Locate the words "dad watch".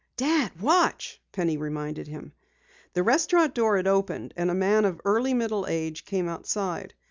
0.17-1.21